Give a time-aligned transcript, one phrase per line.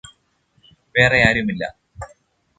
[0.95, 1.69] വേറെയാരുമില്ലാ